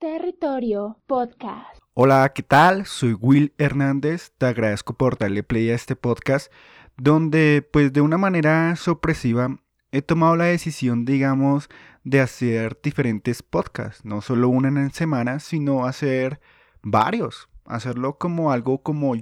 Territorio 0.00 0.96
Podcast. 1.08 1.76
Hola, 1.92 2.30
¿qué 2.32 2.44
tal? 2.44 2.86
Soy 2.86 3.14
Will 3.14 3.52
Hernández. 3.58 4.30
Te 4.38 4.46
agradezco 4.46 4.94
por 4.96 5.18
darle 5.18 5.42
play 5.42 5.70
a 5.70 5.74
este 5.74 5.96
podcast 5.96 6.52
donde 6.96 7.68
pues 7.72 7.92
de 7.92 8.00
una 8.00 8.16
manera 8.16 8.76
sorpresiva 8.76 9.58
he 9.90 10.00
tomado 10.00 10.36
la 10.36 10.44
decisión, 10.44 11.04
digamos, 11.04 11.68
de 12.04 12.20
hacer 12.20 12.78
diferentes 12.80 13.42
podcasts, 13.42 14.04
no 14.04 14.20
solo 14.20 14.48
una 14.48 14.68
en 14.68 14.92
semana, 14.92 15.40
sino 15.40 15.84
hacer 15.84 16.40
varios, 16.80 17.48
hacerlo 17.64 18.18
como 18.18 18.52
algo 18.52 18.84
como 18.84 19.14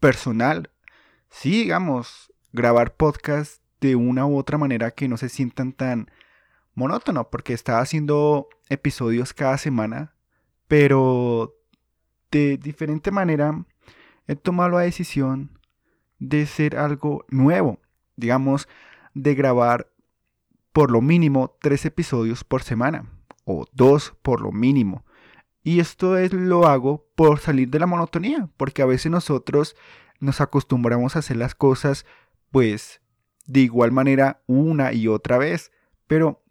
personal. 0.00 0.70
Sí, 1.30 1.62
digamos, 1.62 2.30
grabar 2.52 2.94
podcasts 2.94 3.62
de 3.80 3.96
una 3.96 4.26
u 4.26 4.36
otra 4.36 4.58
manera 4.58 4.90
que 4.90 5.08
no 5.08 5.16
se 5.16 5.30
sientan 5.30 5.72
tan 5.72 6.10
monótono, 6.74 7.30
porque 7.30 7.54
estaba 7.54 7.80
haciendo 7.80 8.48
episodios 8.70 9.34
cada 9.34 9.58
semana, 9.58 10.14
pero 10.68 11.54
de 12.30 12.56
diferente 12.56 13.10
manera 13.10 13.66
he 14.26 14.36
tomado 14.36 14.70
la 14.70 14.80
decisión 14.80 15.58
de 16.18 16.46
ser 16.46 16.76
algo 16.76 17.24
nuevo, 17.28 17.78
digamos, 18.16 18.68
de 19.14 19.34
grabar 19.34 19.90
por 20.72 20.90
lo 20.90 21.00
mínimo 21.00 21.56
tres 21.60 21.84
episodios 21.84 22.44
por 22.44 22.62
semana, 22.62 23.06
o 23.44 23.66
dos 23.72 24.14
por 24.22 24.40
lo 24.40 24.52
mínimo. 24.52 25.04
Y 25.62 25.80
esto 25.80 26.16
es 26.16 26.32
lo 26.32 26.66
hago 26.66 27.06
por 27.16 27.40
salir 27.40 27.68
de 27.68 27.80
la 27.80 27.86
monotonía, 27.86 28.48
porque 28.56 28.82
a 28.82 28.86
veces 28.86 29.10
nosotros 29.10 29.76
nos 30.20 30.40
acostumbramos 30.40 31.16
a 31.16 31.18
hacer 31.18 31.36
las 31.36 31.54
cosas 31.54 32.06
pues 32.50 33.00
de 33.46 33.60
igual 33.60 33.90
manera 33.90 34.42
una 34.46 34.92
y 34.92 35.08
otra 35.08 35.38
vez, 35.38 35.72
pero 36.06 36.42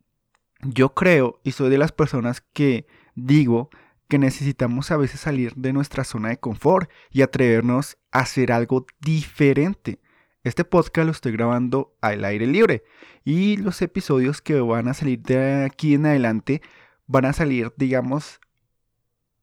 yo 0.62 0.94
creo 0.94 1.40
y 1.44 1.52
soy 1.52 1.70
de 1.70 1.78
las 1.78 1.92
personas 1.92 2.42
que 2.54 2.86
digo 3.16 3.70
que 4.08 4.18
necesitamos 4.18 4.92
a 4.92 4.98
veces 4.98 5.20
salir 5.20 5.54
de 5.56 5.72
nuestra 5.72 6.04
zona 6.04 6.30
de 6.30 6.40
confort 6.40 6.90
y 7.12 7.22
atrevernos 7.22 7.98
a 8.12 8.20
hacer 8.20 8.52
algo 8.52 8.86
diferente. 9.00 10.00
Este 10.44 10.66
podcast 10.66 11.06
lo 11.06 11.12
estoy 11.12 11.32
grabando 11.34 11.96
al 12.02 12.26
aire 12.26 12.48
libre 12.48 12.84
y 13.24 13.58
los 13.58 13.82
episodios 13.82 14.42
que 14.42 14.60
van 14.60 14.88
a 14.88 14.94
salir 14.94 15.22
de 15.22 15.64
aquí 15.64 15.94
en 15.94 16.08
adelante 16.08 16.62
van 17.06 17.26
a 17.26 17.34
salir, 17.34 17.74
digamos, 17.78 18.40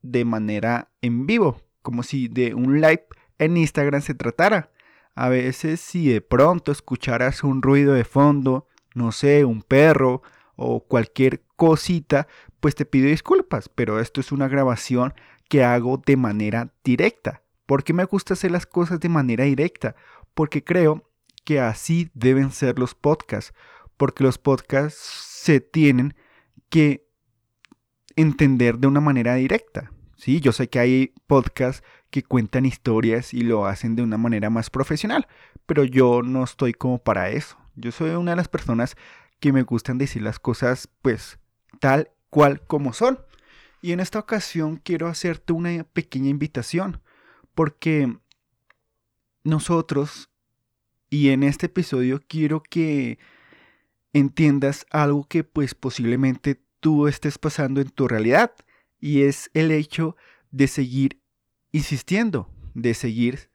de 0.03 0.25
manera 0.25 0.91
en 1.01 1.27
vivo, 1.27 1.63
como 1.83 2.03
si 2.03 2.29
de 2.29 2.55
un 2.55 2.81
live 2.81 3.07
en 3.39 3.57
Instagram 3.57 4.03
se 4.03 4.15
tratara. 4.15 4.71
A 5.15 5.29
veces 5.29 5.81
si 5.81 6.09
de 6.09 6.21
pronto 6.21 6.73
escucharas 6.73 7.45
un 7.45 7.63
ruido 7.63 7.95
de 7.95 8.05
fondo, 8.05 8.67
no 8.95 9.13
sé, 9.13 9.45
un 9.45 9.63
perro 9.63 10.23
o 10.57 10.85
cualquier 10.85 11.43
cosita, 11.57 12.27
pues 12.61 12.75
te 12.75 12.87
pido 12.87 13.09
disculpas, 13.09 13.69
pero 13.69 14.01
esto 14.01 14.21
es 14.21 14.33
una 14.33 14.49
grabación 14.49 15.15
que 15.49 15.65
hago 15.65 16.03
de 16.05 16.17
manera 16.17 16.73
directa. 16.83 17.43
¿Por 17.67 17.85
qué 17.85 17.93
me 17.93 18.05
gusta 18.05 18.35
hacer 18.35 18.51
las 18.51 18.67
cosas 18.67 19.01
de 19.01 19.09
manera 19.09 19.45
directa? 19.45 19.95
Porque 20.35 20.65
creo 20.65 21.09
que 21.45 21.61
así 21.61 22.11
deben 22.15 22.51
ser 22.51 22.79
los 22.79 22.95
podcasts, 22.95 23.55
porque 23.97 24.25
los 24.25 24.39
podcasts 24.39 24.99
se 24.99 25.61
tienen 25.61 26.15
que 26.69 27.07
entender 28.17 28.79
de 28.79 28.89
una 28.89 29.01
manera 29.01 29.35
directa. 29.35 29.93
Sí, 30.17 30.41
yo 30.41 30.53
sé 30.53 30.69
que 30.69 30.79
hay 30.79 31.13
podcasts 31.27 31.85
que 32.11 32.23
cuentan 32.23 32.65
historias 32.65 33.35
y 33.35 33.43
lo 33.43 33.67
hacen 33.67 33.97
de 33.97 34.03
una 34.03 34.17
manera 34.17 34.49
más 34.49 34.71
profesional, 34.71 35.29
pero 35.67 35.85
yo 35.85 36.23
no 36.23 36.43
estoy 36.43 36.73
como 36.73 36.99
para 36.99 37.31
eso. 37.31 37.59
Yo 37.75 37.93
soy 37.93 38.11
una 38.11 38.33
de 38.33 38.37
las 38.37 38.49
personas 38.49 38.97
que 39.41 39.53
me 39.53 39.63
gustan 39.63 39.99
decir 39.99 40.23
las 40.23 40.39
cosas 40.39 40.89
pues 41.03 41.39
tal 41.81 42.11
cual 42.31 42.61
como 42.67 42.93
son. 42.93 43.21
Y 43.83 43.93
en 43.93 44.01
esta 44.01 44.19
ocasión 44.19 44.77
quiero 44.77 45.07
hacerte 45.07 45.53
una 45.53 45.85
pequeña 45.85 46.29
invitación, 46.29 47.01
porque 47.55 48.19
nosotros, 49.45 50.31
y 51.09 51.29
en 51.29 51.43
este 51.43 51.67
episodio 51.67 52.21
quiero 52.27 52.63
que 52.63 53.19
entiendas 54.13 54.87
algo 54.91 55.25
que 55.29 55.45
pues 55.45 55.75
posiblemente 55.75 56.61
tú 56.81 57.07
estés 57.07 57.39
pasando 57.39 57.81
en 57.81 57.91
tu 57.91 58.09
realidad, 58.09 58.53
y 58.99 59.23
es 59.23 59.51
el 59.55 59.71
hecho 59.71 60.17
de 60.51 60.69
seguir 60.69 61.21
insistiendo, 61.71 62.51
de 62.75 62.95
seguir 62.95 63.51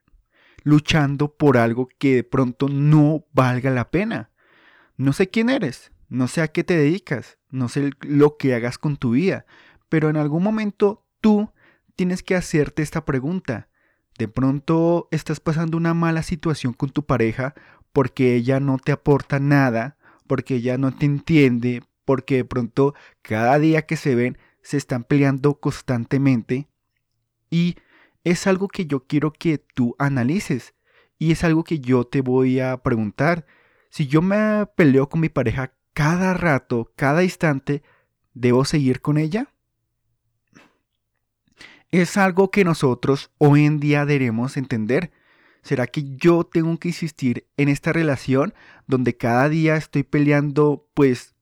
luchando 0.64 1.36
por 1.36 1.58
algo 1.58 1.90
que 1.98 2.16
de 2.16 2.24
pronto 2.24 2.70
no 2.70 3.26
valga 3.34 3.72
la 3.72 3.90
pena. 3.90 4.32
No 5.02 5.14
sé 5.14 5.30
quién 5.30 5.50
eres, 5.50 5.92
no 6.10 6.28
sé 6.28 6.42
a 6.42 6.50
qué 6.50 6.64
te 6.64 6.78
dedicas, 6.78 7.40
no 7.50 7.70
sé 7.70 7.90
lo 8.02 8.38
que 8.38 8.54
hagas 8.54 8.78
con 8.78 8.98
tu 8.98 9.14
vida, 9.14 9.48
pero 9.90 10.12
en 10.12 10.16
algún 10.16 10.44
momento 10.44 11.08
tú 11.22 11.52
tienes 11.96 12.22
que 12.22 12.36
hacerte 12.36 12.84
esta 12.84 13.04
pregunta. 13.04 13.68
De 14.20 14.28
pronto 14.28 15.08
estás 15.10 15.40
pasando 15.40 15.76
una 15.76 15.96
mala 15.96 16.22
situación 16.22 16.74
con 16.74 16.92
tu 16.92 17.04
pareja 17.04 17.56
porque 17.94 18.36
ella 18.36 18.60
no 18.60 18.78
te 18.78 18.92
aporta 18.92 19.40
nada, 19.40 19.98
porque 20.28 20.58
ella 20.58 20.78
no 20.78 20.96
te 20.96 21.08
entiende, 21.08 21.82
porque 22.06 22.36
de 22.36 22.46
pronto 22.46 22.94
cada 23.24 23.58
día 23.58 23.88
que 23.88 23.98
se 23.98 24.14
ven 24.14 24.38
se 24.62 24.78
están 24.78 25.04
peleando 25.04 25.60
constantemente 25.60 26.68
y 27.50 27.76
es 28.24 28.46
algo 28.46 28.68
que 28.68 28.86
yo 28.86 29.08
quiero 29.08 29.34
que 29.34 29.58
tú 29.58 29.96
analices 29.98 30.76
y 31.18 31.32
es 31.32 31.44
algo 31.44 31.64
que 31.64 31.80
yo 31.80 32.04
te 32.04 32.22
voy 32.22 32.60
a 32.60 32.78
preguntar. 32.84 33.48
Si 33.92 34.08
yo 34.08 34.22
me 34.22 34.66
peleo 34.78 35.10
con 35.10 35.20
mi 35.20 35.28
pareja 35.28 35.74
cada 35.94 36.34
rato, 36.34 36.94
cada 36.96 37.24
instante, 37.24 37.84
¿debo 38.34 38.64
seguir 38.64 39.02
con 39.02 39.18
ella? 39.18 39.50
Es 41.90 42.16
algo 42.16 42.52
que 42.52 42.64
nosotros 42.64 43.32
hoy 43.38 43.66
en 43.66 43.82
día 43.82 44.06
debemos 44.06 44.56
entender. 44.56 45.12
¿Será 45.62 45.88
que 45.88 46.06
yo 46.16 46.46
tengo 46.46 46.80
que 46.80 46.88
insistir 46.88 47.48
en 47.58 47.68
esta 47.68 47.92
relación 47.92 48.54
donde 48.88 49.18
cada 49.18 49.50
día 49.50 49.76
estoy 49.76 50.04
peleando 50.04 50.88
pues 50.94 51.36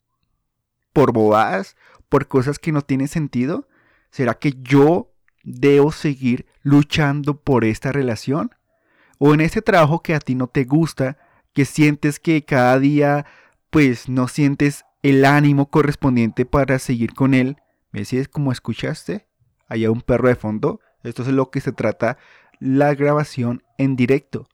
por 0.91 1.13
bobadas, 1.13 1.77
por 2.09 2.27
cosas 2.27 2.57
que 2.57 2.71
no 2.71 2.81
tienen 2.81 3.07
sentido? 3.07 3.67
¿Será 4.09 4.33
que 4.33 4.55
yo 4.59 5.13
debo 5.43 5.91
seguir 5.91 6.47
luchando 6.63 7.39
por 7.39 7.63
esta 7.63 7.91
relación? 7.91 8.55
¿O 9.19 9.35
en 9.35 9.41
ese 9.41 9.61
trabajo 9.61 10.01
que 10.01 10.15
a 10.15 10.19
ti 10.19 10.33
no 10.33 10.47
te 10.47 10.63
gusta, 10.63 11.19
que 11.53 11.65
sientes 11.65 12.19
que 12.19 12.43
cada 12.43 12.79
día 12.79 13.25
pues 13.69 14.09
no 14.09 14.27
sientes 14.27 14.85
el 15.03 15.25
ánimo 15.25 15.69
correspondiente 15.69 16.45
para 16.45 16.79
seguir 16.79 17.13
con 17.13 17.33
él? 17.33 17.57
¿Me 17.91 18.01
decís 18.01 18.27
como 18.27 18.51
escuchaste? 18.51 19.27
Hay 19.67 19.87
un 19.87 20.01
perro 20.01 20.27
de 20.27 20.35
fondo. 20.35 20.81
Esto 21.03 21.21
es 21.23 21.29
lo 21.29 21.49
que 21.49 21.61
se 21.61 21.71
trata 21.71 22.17
la 22.59 22.93
grabación 22.93 23.63
en 23.77 23.95
directo. 23.95 24.47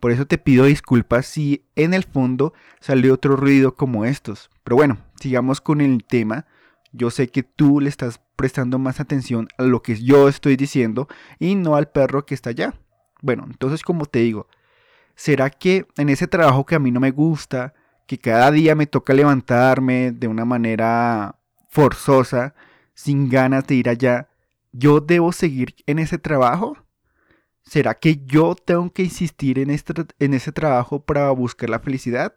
Por 0.00 0.10
eso 0.10 0.26
te 0.26 0.36
pido 0.36 0.64
disculpas 0.64 1.26
si 1.26 1.64
en 1.76 1.94
el 1.94 2.02
fondo 2.02 2.54
salió 2.80 3.14
otro 3.14 3.36
ruido 3.36 3.76
como 3.76 4.04
estos. 4.04 4.50
Pero 4.64 4.76
bueno, 4.76 4.98
sigamos 5.20 5.60
con 5.60 5.80
el 5.80 6.04
tema. 6.04 6.46
Yo 6.92 7.10
sé 7.10 7.28
que 7.28 7.44
tú 7.44 7.80
le 7.80 7.88
estás 7.88 8.20
prestando 8.34 8.78
más 8.80 8.98
atención 8.98 9.48
a 9.58 9.62
lo 9.62 9.82
que 9.82 9.94
yo 10.02 10.28
estoy 10.28 10.56
diciendo 10.56 11.06
y 11.38 11.54
no 11.54 11.76
al 11.76 11.88
perro 11.88 12.26
que 12.26 12.34
está 12.34 12.50
allá. 12.50 12.74
Bueno, 13.20 13.44
entonces 13.46 13.84
como 13.84 14.06
te 14.06 14.18
digo, 14.18 14.48
¿será 15.22 15.50
que 15.50 15.86
en 15.98 16.08
ese 16.08 16.26
trabajo 16.26 16.66
que 16.66 16.74
a 16.74 16.80
mí 16.80 16.90
no 16.90 16.98
me 16.98 17.12
gusta, 17.12 17.74
que 18.08 18.18
cada 18.18 18.50
día 18.50 18.74
me 18.74 18.88
toca 18.88 19.14
levantarme 19.14 20.10
de 20.10 20.26
una 20.26 20.44
manera 20.44 21.38
forzosa, 21.68 22.56
sin 22.92 23.28
ganas 23.28 23.64
de 23.68 23.76
ir 23.76 23.88
allá, 23.88 24.30
yo 24.72 24.98
debo 24.98 25.30
seguir 25.30 25.76
en 25.86 26.00
ese 26.00 26.18
trabajo? 26.18 26.76
¿Será 27.62 27.94
que 27.94 28.20
yo 28.26 28.56
tengo 28.56 28.92
que 28.92 29.04
insistir 29.04 29.60
en, 29.60 29.70
este, 29.70 29.94
en 30.18 30.34
ese 30.34 30.50
trabajo 30.50 31.04
para 31.04 31.30
buscar 31.30 31.70
la 31.70 31.78
felicidad? 31.78 32.34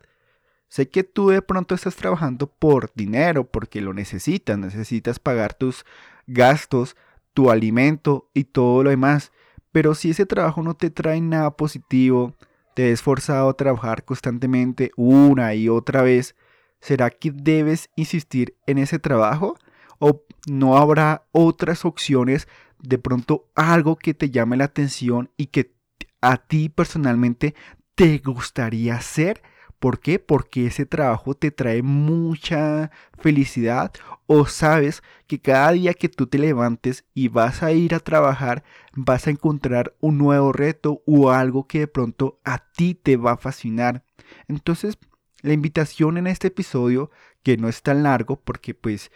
Sé 0.67 0.87
que 0.87 1.03
tú 1.03 1.29
de 1.29 1.41
pronto 1.41 1.73
estás 1.73 1.95
trabajando 1.95 2.45
por 2.45 2.91
dinero, 2.93 3.49
porque 3.49 3.81
lo 3.81 3.95
necesitas, 3.95 4.59
necesitas 4.59 5.17
pagar 5.17 5.55
tus 5.55 5.85
gastos, 6.27 6.95
tu 7.33 7.49
alimento 7.49 8.29
y 8.35 8.43
todo 8.43 8.83
lo 8.83 8.91
demás. 8.91 9.31
Pero 9.71 9.95
si 9.95 10.11
ese 10.11 10.27
trabajo 10.27 10.61
no 10.61 10.75
te 10.75 10.91
trae 10.91 11.19
nada 11.19 11.57
positivo, 11.57 12.35
te 12.75 12.89
he 12.89 12.91
esforzado 12.91 13.49
a 13.49 13.57
trabajar 13.57 14.03
constantemente 14.03 14.91
una 14.97 15.55
y 15.55 15.69
otra 15.69 16.03
vez, 16.03 16.35
¿será 16.81 17.09
que 17.09 17.31
debes 17.31 17.89
insistir 17.95 18.57
en 18.67 18.77
ese 18.77 18.99
trabajo? 18.99 19.57
¿O 19.97 20.23
no 20.47 20.77
habrá 20.77 21.25
otras 21.31 21.85
opciones, 21.85 22.47
de 22.79 22.99
pronto 22.99 23.49
algo 23.55 23.95
que 23.95 24.13
te 24.13 24.29
llame 24.29 24.57
la 24.57 24.65
atención 24.65 25.31
y 25.37 25.47
que 25.47 25.73
a 26.21 26.37
ti 26.37 26.69
personalmente 26.69 27.55
te 27.95 28.19
gustaría 28.19 28.95
hacer? 28.95 29.41
¿Por 29.85 29.99
qué? 29.99 30.17
Porque 30.17 30.65
ese 30.65 30.87
trabajo 30.87 31.35
te 31.35 31.51
trae 31.51 31.83
mucha 31.83 32.89
felicidad 33.19 33.93
o 34.25 34.47
sabes 34.47 35.03
que 35.27 35.39
cada 35.39 35.73
día 35.73 35.93
que 35.93 36.09
tú 36.09 36.25
te 36.25 36.39
levantes 36.39 37.05
y 37.13 37.27
vas 37.27 37.61
a 37.61 37.71
ir 37.71 37.93
a 37.93 37.99
trabajar 37.99 38.63
vas 38.95 39.27
a 39.27 39.29
encontrar 39.29 39.95
un 39.99 40.17
nuevo 40.17 40.51
reto 40.51 41.03
o 41.05 41.29
algo 41.29 41.67
que 41.67 41.81
de 41.81 41.87
pronto 41.87 42.39
a 42.43 42.67
ti 42.71 42.95
te 42.95 43.15
va 43.15 43.33
a 43.33 43.37
fascinar. 43.37 44.03
Entonces, 44.47 44.97
la 45.43 45.53
invitación 45.53 46.17
en 46.17 46.25
este 46.25 46.47
episodio, 46.47 47.11
que 47.43 47.55
no 47.55 47.69
es 47.69 47.83
tan 47.83 48.01
largo 48.01 48.41
porque 48.41 48.73
pues 48.73 49.11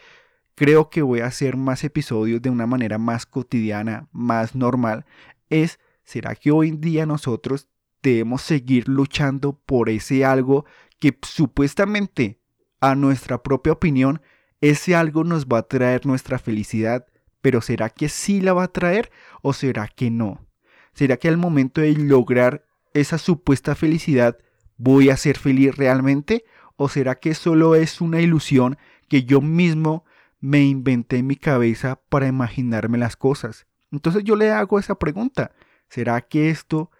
creo 0.54 0.88
que 0.88 1.02
voy 1.02 1.18
a 1.18 1.26
hacer 1.26 1.56
más 1.56 1.82
episodios 1.82 2.42
de 2.42 2.50
una 2.50 2.68
manera 2.68 2.96
más 2.96 3.26
cotidiana, 3.26 4.06
más 4.12 4.54
normal, 4.54 5.04
es, 5.48 5.80
¿será 6.04 6.36
que 6.36 6.52
hoy 6.52 6.68
en 6.68 6.80
día 6.80 7.06
nosotros 7.06 7.66
debemos 8.02 8.42
seguir 8.42 8.88
luchando 8.88 9.58
por 9.66 9.88
ese 9.88 10.24
algo 10.24 10.64
que 10.98 11.16
supuestamente, 11.22 12.40
a 12.80 12.94
nuestra 12.94 13.42
propia 13.42 13.72
opinión, 13.72 14.22
ese 14.60 14.94
algo 14.94 15.24
nos 15.24 15.46
va 15.46 15.58
a 15.58 15.68
traer 15.68 16.06
nuestra 16.06 16.38
felicidad, 16.38 17.06
pero 17.40 17.60
¿será 17.60 17.88
que 17.88 18.08
sí 18.08 18.40
la 18.40 18.52
va 18.52 18.64
a 18.64 18.72
traer 18.72 19.10
o 19.42 19.52
será 19.52 19.88
que 19.88 20.10
no? 20.10 20.46
¿Será 20.92 21.16
que 21.16 21.28
al 21.28 21.36
momento 21.36 21.80
de 21.80 21.92
lograr 21.94 22.66
esa 22.92 23.18
supuesta 23.18 23.74
felicidad 23.74 24.38
voy 24.76 25.10
a 25.10 25.16
ser 25.16 25.38
feliz 25.38 25.76
realmente? 25.76 26.44
¿O 26.76 26.88
será 26.88 27.14
que 27.14 27.34
solo 27.34 27.74
es 27.74 28.00
una 28.00 28.20
ilusión 28.20 28.76
que 29.08 29.24
yo 29.24 29.40
mismo 29.40 30.04
me 30.40 30.62
inventé 30.62 31.18
en 31.18 31.26
mi 31.26 31.36
cabeza 31.36 32.00
para 32.08 32.26
imaginarme 32.26 32.98
las 32.98 33.16
cosas? 33.16 33.66
Entonces 33.92 34.24
yo 34.24 34.36
le 34.36 34.50
hago 34.50 34.78
esa 34.78 34.98
pregunta. 34.98 35.52
¿Será 35.88 36.20
que 36.20 36.50
esto, 36.50 36.90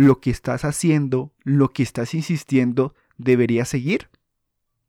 lo 0.00 0.18
que 0.18 0.30
estás 0.30 0.64
haciendo, 0.64 1.30
lo 1.42 1.68
que 1.68 1.82
estás 1.82 2.14
insistiendo, 2.14 2.94
debería 3.18 3.66
seguir? 3.66 4.08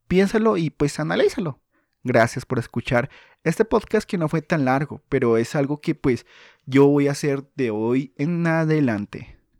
Piénsalo 0.07 0.55
y 0.55 0.69
pues 0.69 1.01
analízalo. 1.01 1.59
Gracias 2.03 2.45
por 2.45 2.59
escuchar 2.59 3.09
este 3.43 3.65
podcast 3.65 4.09
que 4.09 4.17
no 4.17 4.29
fue 4.29 4.41
tan 4.41 4.63
largo, 4.63 5.01
pero 5.09 5.35
es 5.35 5.53
algo 5.53 5.81
que 5.81 5.95
pues 5.95 6.25
yo 6.65 6.87
voy 6.87 7.09
a 7.09 7.11
hacer 7.11 7.43
de 7.55 7.71
hoy 7.71 8.13
en 8.17 8.47
adelante. 8.47 9.37